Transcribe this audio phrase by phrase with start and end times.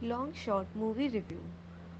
[0.00, 1.42] Long Shot Movie Review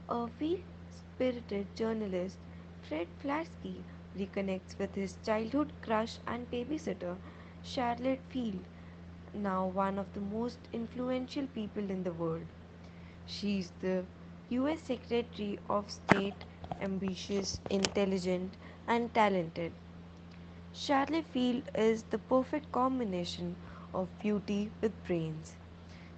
[0.08, 2.38] A free spirited journalist,
[2.80, 3.84] Fred Flarsky,
[4.16, 7.18] reconnects with his childhood crush and babysitter,
[7.62, 8.64] Charlotte Field,
[9.34, 12.46] now one of the most influential people in the world.
[13.26, 14.06] She is the
[14.50, 16.44] US Secretary of State,
[16.80, 18.56] ambitious, intelligent,
[18.86, 19.72] and talented.
[20.72, 23.56] Charlotte Field is the perfect combination
[23.92, 25.56] of beauty with brains.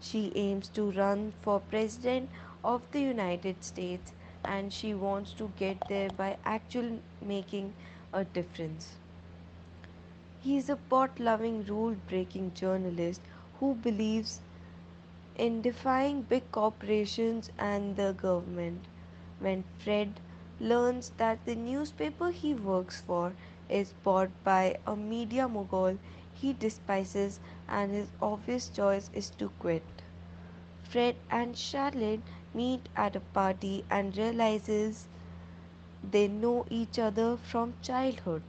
[0.09, 2.31] She aims to run for President
[2.65, 4.13] of the United States
[4.45, 7.75] and she wants to get there by actually making
[8.13, 8.97] a difference.
[10.41, 13.21] He is a pot loving, rule breaking journalist
[13.61, 14.41] who believes
[15.37, 18.85] in defying big corporations and the government.
[19.39, 20.21] When Fred
[20.61, 23.35] learns that the newspaper he works for
[23.69, 25.99] is bought by a media mogul
[26.35, 29.85] he despises and his obvious choice is to quit.
[30.83, 32.23] Fred and Charlotte
[32.55, 35.07] meet at a party and realizes
[36.03, 38.43] they know each other from childhood.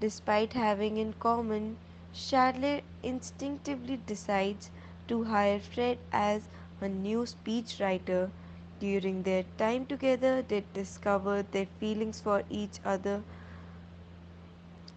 [0.00, 1.76] Despite having in common,
[2.12, 4.70] Charlotte instinctively decides
[5.08, 6.48] to hire Fred as
[6.80, 8.30] a new speechwriter.
[8.78, 13.22] During their time together, they discover their feelings for each other.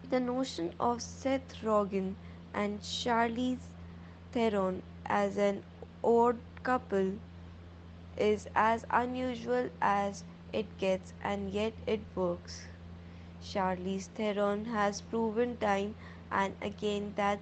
[0.09, 2.15] The notion of Seth Rogen
[2.53, 3.69] and Charlize
[4.31, 5.63] Theron as an
[6.03, 7.13] odd couple
[8.17, 12.67] is as unusual as it gets and yet it works.
[13.41, 15.95] Charlize Theron has proven time
[16.31, 17.39] and again that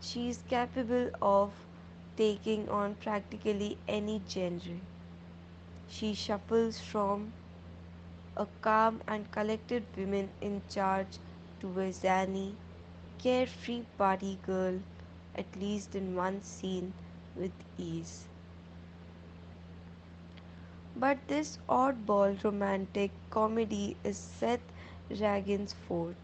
[0.00, 1.52] she is capable of
[2.16, 4.78] taking on practically any genre.
[5.88, 7.32] She shuffles from
[8.36, 11.18] a calm and collected woman in charge
[11.60, 12.56] to a zany,
[13.22, 14.80] carefree party girl,
[15.36, 16.94] at least in one scene,
[17.36, 18.26] with ease.
[20.96, 24.72] But this oddball romantic comedy is Seth
[25.10, 26.16] Rogen's fourth.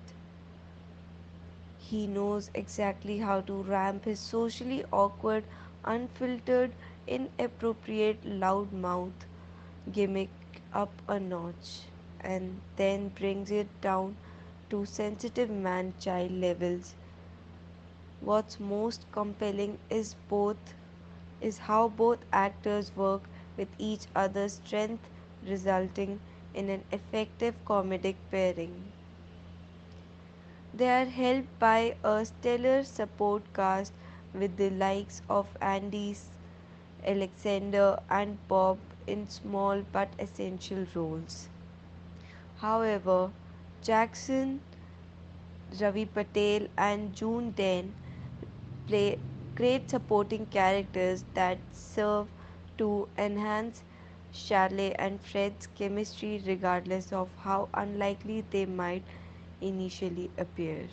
[1.78, 5.44] He knows exactly how to ramp his socially awkward,
[5.84, 6.72] unfiltered,
[7.06, 9.26] inappropriate loudmouth
[9.92, 10.30] gimmick
[10.72, 11.82] up a notch
[12.20, 14.16] and then brings it down
[14.70, 16.94] to sensitive man child levels.
[18.20, 20.74] What's most compelling is both
[21.40, 25.08] is how both actors work with each other's strength
[25.42, 26.20] resulting
[26.54, 28.92] in an effective comedic pairing.
[30.74, 33.92] They are helped by a stellar support cast
[34.32, 36.16] with the likes of Andy
[37.04, 41.48] Alexander and Bob in small but essential roles.
[42.56, 43.32] However,
[43.82, 44.60] Jackson,
[45.80, 47.94] Ravi Patel, and June Den
[48.86, 49.18] play
[49.54, 52.28] great supporting characters that serve
[52.78, 53.82] to enhance
[54.32, 59.04] Charlotte and Fred's chemistry regardless of how unlikely they might
[59.60, 60.88] initially appear.